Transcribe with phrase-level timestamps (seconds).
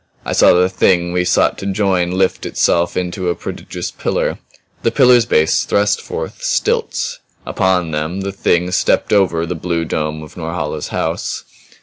[0.25, 4.39] I saw the Thing we sought to join lift itself into a prodigious pillar;
[4.81, 10.23] the pillar's base thrust forth stilts; upon them the Thing stepped over the blue dome
[10.23, 11.43] of Norhala's house.